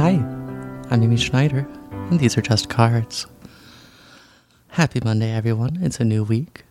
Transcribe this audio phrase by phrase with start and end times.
[0.00, 0.12] Hi,
[0.88, 3.26] I'm Amy Schneider, and these are just cards.
[4.68, 5.78] Happy Monday, everyone.
[5.82, 6.64] It's a new week.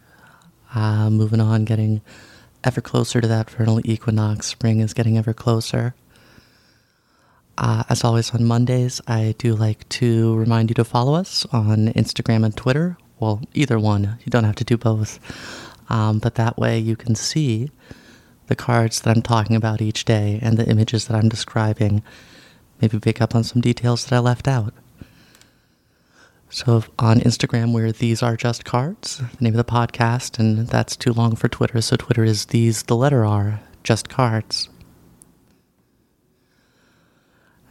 [0.73, 2.01] Uh, moving on, getting
[2.63, 4.47] ever closer to that vernal equinox.
[4.47, 5.93] Spring is getting ever closer.
[7.55, 11.89] Uh, as always, on Mondays, I do like to remind you to follow us on
[11.89, 12.97] Instagram and Twitter.
[13.19, 14.17] Well, either one.
[14.25, 15.19] You don't have to do both.
[15.87, 17.69] Um, but that way you can see
[18.47, 22.01] the cards that I'm talking about each day and the images that I'm describing.
[22.81, 24.73] Maybe pick up on some details that I left out.
[26.49, 30.95] So on Instagram, we're These Are Just Cards, the name of the podcast, and that's
[30.95, 31.79] too long for Twitter.
[31.79, 34.69] So Twitter is These, the letter R, Just Cards.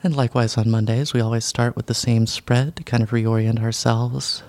[0.05, 3.61] And likewise on Mondays, we always start with the same spread to kind of reorient
[3.61, 4.45] ourselves,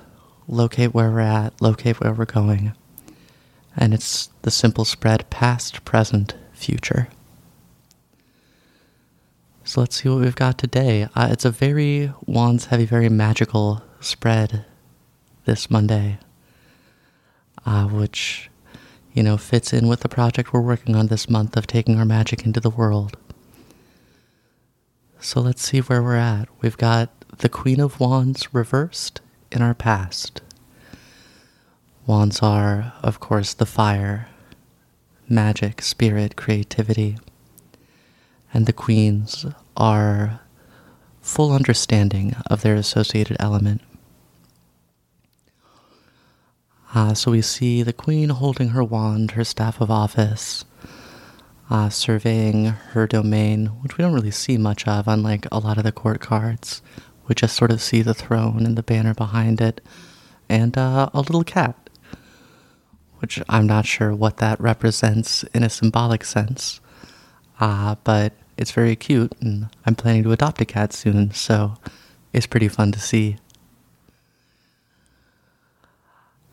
[0.47, 2.73] locate where we're at, locate where we're going.
[3.75, 7.07] And it's the simple spread past, present, future.
[9.69, 11.07] So let's see what we've got today.
[11.15, 14.65] Uh, it's a very wands heavy, very magical spread
[15.45, 16.17] this Monday,
[17.67, 18.49] uh, which,
[19.13, 22.03] you know, fits in with the project we're working on this month of taking our
[22.03, 23.15] magic into the world.
[25.19, 26.49] So let's see where we're at.
[26.61, 30.41] We've got the Queen of Wands reversed in our past.
[32.07, 34.29] Wands are, of course, the fire,
[35.27, 37.17] magic, spirit, creativity.
[38.53, 39.45] And the queens
[39.77, 40.41] are
[41.21, 43.81] full understanding of their associated element.
[46.95, 50.65] Uh, so we see the queen holding her wand, her staff of office,
[51.69, 55.83] uh, surveying her domain, which we don't really see much of, unlike a lot of
[55.83, 56.81] the court cards.
[57.27, 59.81] We just sort of see the throne and the banner behind it,
[60.49, 61.91] and uh, a little cat,
[63.19, 66.81] which I'm not sure what that represents in a symbolic sense,
[67.59, 71.75] uh, but it's very cute, and I'm planning to adopt a cat soon, so
[72.33, 73.37] it's pretty fun to see.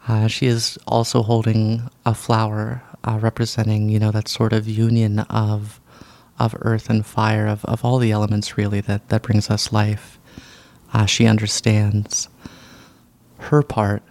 [0.08, 5.20] Uh, she is also holding a flower uh, representing, you know, that sort of union
[5.20, 5.80] of
[6.38, 10.18] of earth and fire, of, of all the elements really that, that brings us life.
[10.92, 12.28] Uh, she understands
[13.38, 14.02] her part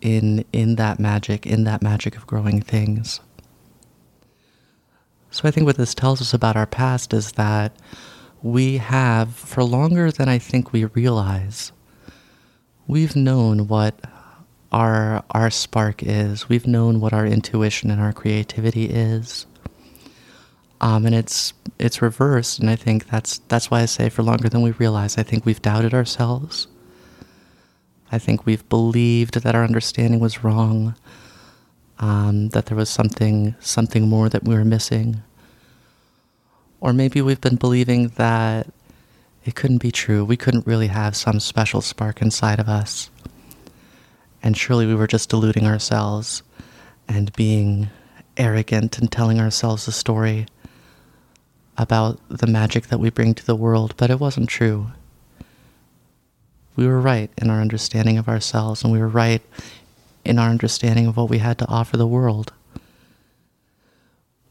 [0.00, 3.20] in in that magic, in that magic of growing things.
[5.32, 7.74] So I think what this tells us about our past is that
[8.42, 11.72] we have, for longer than I think we realize,
[12.86, 13.98] we've known what
[14.70, 16.50] our our spark is.
[16.50, 19.46] We've known what our intuition and our creativity is.
[20.82, 24.50] Um, and it's it's reversed, and I think that's that's why I say for longer
[24.50, 25.16] than we realize.
[25.16, 26.66] I think we've doubted ourselves.
[28.10, 30.94] I think we've believed that our understanding was wrong,
[32.02, 35.22] um, that there was something something more that we were missing,
[36.80, 38.66] or maybe we've been believing that
[39.46, 40.24] it couldn't be true.
[40.24, 43.08] We couldn't really have some special spark inside of us
[44.42, 46.42] and surely we were just deluding ourselves
[47.08, 47.90] and being
[48.36, 50.46] arrogant and telling ourselves a story
[51.78, 54.88] about the magic that we bring to the world, but it wasn't true.
[56.76, 59.42] We were right in our understanding of ourselves, and we were right
[60.24, 62.52] in our understanding of what we had to offer the world.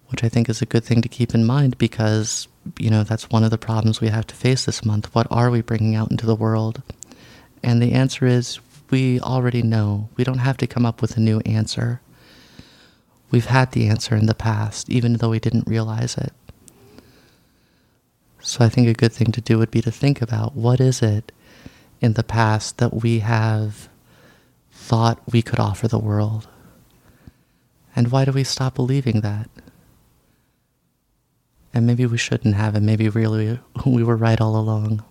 [0.07, 3.29] Which I think is a good thing to keep in mind because, you know, that's
[3.29, 5.13] one of the problems we have to face this month.
[5.15, 6.81] What are we bringing out into the world?
[7.63, 8.59] And the answer is
[8.89, 10.09] we already know.
[10.17, 12.01] We don't have to come up with a new answer.
[13.31, 16.33] We've had the answer in the past, even though we didn't realize it.
[18.41, 21.01] So I think a good thing to do would be to think about what is
[21.01, 21.31] it
[22.01, 23.87] in the past that we have
[24.81, 26.47] thought we could offer the world?
[27.95, 29.49] And why do we stop believing that?
[31.73, 35.03] And maybe we shouldn't have, and maybe really we were right all along.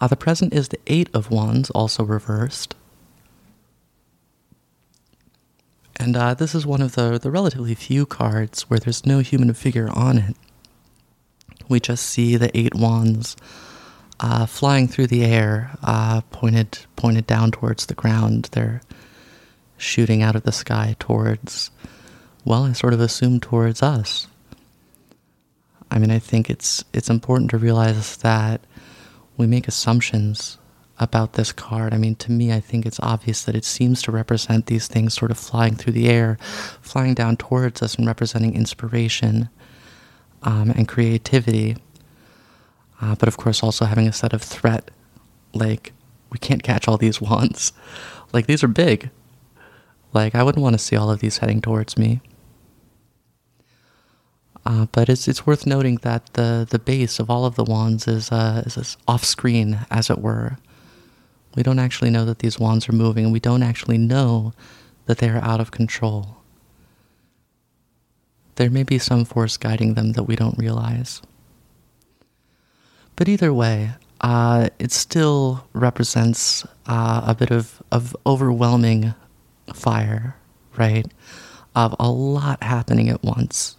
[0.00, 2.74] Uh, the present is the Eight of Wands, also reversed.
[5.96, 9.52] And uh, this is one of the, the relatively few cards where there's no human
[9.54, 10.36] figure on it.
[11.68, 13.36] We just see the eight wands
[14.20, 18.48] uh, flying through the air, uh, pointed pointed down towards the ground.
[18.52, 18.80] They're
[19.76, 21.70] shooting out of the sky towards,
[22.44, 24.28] well, I sort of assume towards us.
[25.90, 28.60] I mean, I think it's it's important to realize that
[29.36, 30.58] we make assumptions
[30.98, 31.92] about this card.
[31.92, 35.14] I mean, to me, I think it's obvious that it seems to represent these things
[35.14, 36.38] sort of flying through the air,
[36.80, 39.48] flying down towards us, and representing inspiration
[40.42, 41.76] um, and creativity.
[43.00, 44.90] Uh, but of course, also having a set of threat.
[45.52, 45.92] Like,
[46.30, 47.72] we can't catch all these wands.
[48.32, 49.10] Like, these are big.
[50.12, 52.20] Like, I wouldn't want to see all of these heading towards me.
[54.66, 58.08] Uh, but it's it's worth noting that the the base of all of the wands
[58.08, 60.56] is uh, is off screen, as it were.
[61.54, 64.54] We don't actually know that these wands are moving, and we don't actually know
[65.06, 66.38] that they are out of control.
[68.56, 71.20] There may be some force guiding them that we don't realize.
[73.16, 79.14] But either way, uh, it still represents uh, a bit of, of overwhelming
[79.72, 80.36] fire,
[80.76, 81.06] right?
[81.76, 83.76] Of a lot happening at once.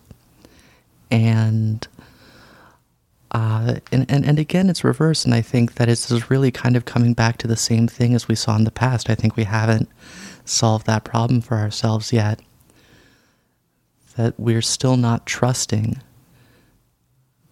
[1.11, 1.87] And
[3.35, 6.85] uh, and, and, and again, it's reversed, and I think that it's really kind of
[6.85, 9.09] coming back to the same thing as we saw in the past.
[9.09, 9.89] I think we haven't
[10.45, 12.39] solved that problem for ourselves yet.
[14.15, 16.01] That we're still not trusting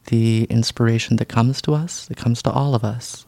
[0.08, 3.26] the inspiration that comes to us, that comes to all of us.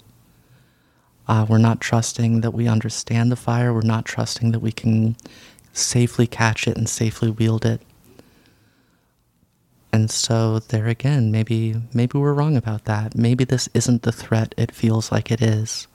[1.27, 3.73] Uh, we're not trusting that we understand the fire.
[3.73, 5.15] We're not trusting that we can
[5.73, 7.81] safely catch it and safely wield it.
[9.91, 13.15] And so there again, maybe maybe we're wrong about that.
[13.15, 15.87] Maybe this isn't the threat it feels like it is.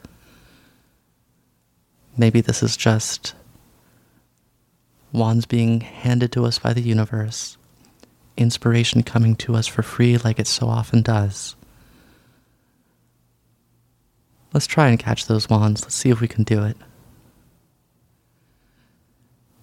[2.17, 3.35] Maybe this is just
[5.13, 7.59] wands being handed to us by the universe,
[8.41, 11.55] inspiration coming to us for free like it so often does.
[14.53, 15.83] Let's try and catch those wands.
[15.83, 16.77] Let's see if we can do it.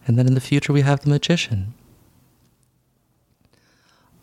[0.06, 1.74] And then in the future, we have the magician.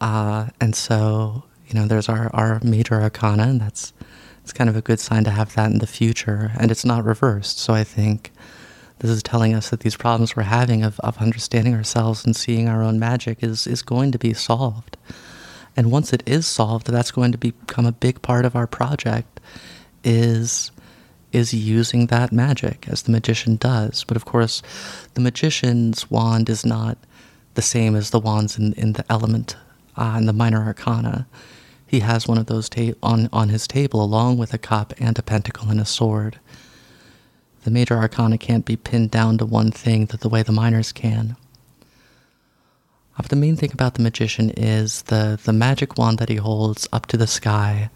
[0.01, 3.93] Uh, and so, you know, there's our, our major arcana, and that's
[4.43, 6.53] it's kind of a good sign to have that in the future.
[6.59, 7.59] And it's not reversed.
[7.59, 8.31] So I think
[8.99, 12.69] this is telling us that these problems we're having of, of understanding ourselves and seeing
[12.69, 14.97] our own magic is, is going to be solved.
[15.77, 19.41] And once it is solved, that's going to become a big part of our project
[20.03, 20.71] is
[21.33, 24.05] is using that magic as the magician does.
[24.05, 24.63] But of course,
[25.15, 26.97] the magician's wand is not
[27.55, 29.57] the same as the wands in, in the element
[29.97, 31.27] uh, in the minor arcana,
[31.87, 35.19] he has one of those ta- on, on his table along with a cup and
[35.19, 36.41] a pentacle and a sword.
[37.65, 40.93] The major arcana can't be pinned down to one thing that the way the minors
[40.93, 41.37] can.
[43.17, 46.87] But the main thing about the magician is the, the magic wand that he holds
[46.93, 47.89] up to the sky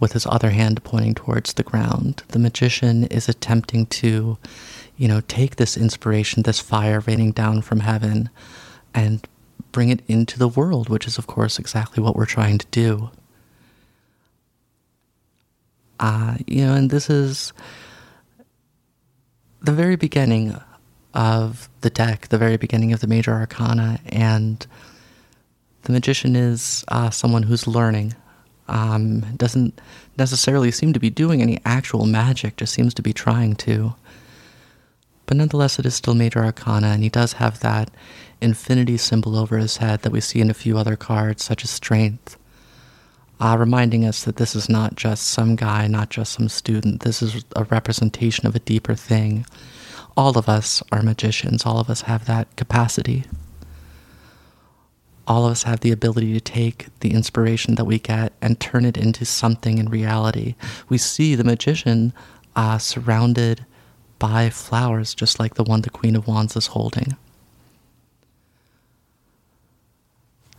[0.00, 2.22] with his other hand pointing towards the ground.
[2.28, 4.38] The magician is attempting to,
[4.96, 8.30] you know, take this inspiration, this fire raining down from heaven,
[8.94, 9.26] and
[9.70, 13.10] bring it into the world, which is, of course, exactly what we're trying to do.
[16.00, 17.52] Uh, you know, and this is
[19.62, 20.56] the very beginning
[21.14, 24.66] of the deck, the very beginning of the major arcana, and
[25.82, 28.14] the magician is uh, someone who's learning.
[28.68, 29.80] Um, doesn't
[30.16, 33.94] necessarily seem to be doing any actual magic, just seems to be trying to.
[35.26, 37.90] But nonetheless, it is still major arcana, and he does have that
[38.40, 41.70] infinity symbol over his head that we see in a few other cards, such as
[41.70, 42.36] Strength,
[43.42, 47.00] uh, reminding us that this is not just some guy, not just some student.
[47.00, 49.44] This is a representation of a deeper thing.
[50.16, 53.24] All of us are magicians, all of us have that capacity.
[55.26, 58.84] All of us have the ability to take the inspiration that we get and turn
[58.84, 60.54] it into something in reality.
[60.88, 62.12] We see the magician
[62.54, 63.66] uh, surrounded
[64.20, 67.16] by flowers, just like the one the Queen of Wands is holding.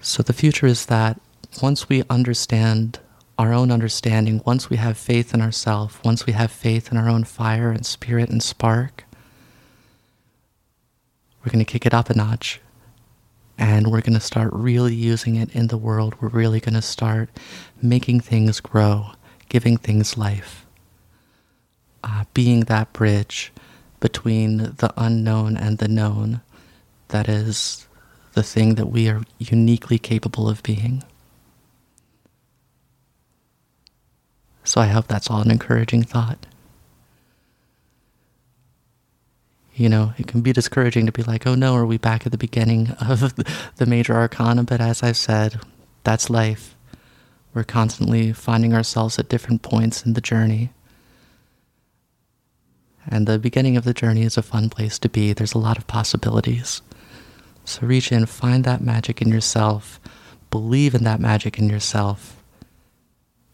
[0.02, 1.22] So the future is that
[1.62, 3.00] once we understand
[3.38, 7.10] our own understanding, once we have faith in ourselves, once we have faith in our
[7.10, 9.04] own fire and spirit and spark,
[11.44, 12.62] we're going to kick it up a notch
[13.58, 16.16] and we're going to start really using it in the world.
[16.20, 17.30] We're really going to start
[17.82, 19.12] making things grow,
[19.50, 20.66] giving things life,
[22.04, 23.52] uh, being that bridge
[24.00, 26.42] between the unknown and the known
[27.10, 27.88] that is
[28.34, 31.04] the thing that we are uniquely capable of being.
[34.64, 36.46] So I hope that's all an encouraging thought.
[39.76, 42.32] You know, it can be discouraging to be like, oh no, are we back at
[42.32, 43.36] the beginning of
[43.78, 44.64] the major arcana?
[44.64, 45.60] But as I've said,
[46.04, 46.76] that's life.
[47.54, 50.72] We're constantly finding ourselves at different points in the journey.
[53.08, 55.34] And the beginning of the journey is a fun place to be.
[55.34, 56.82] There's a lot of possibilities.
[57.66, 60.00] So reach in, find that magic in yourself,
[60.52, 62.43] believe in that magic in yourself,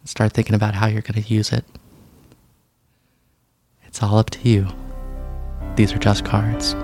[0.09, 1.63] start thinking about how you're going to use it.
[3.85, 4.67] It's all up to you.
[5.75, 6.75] These are just cards.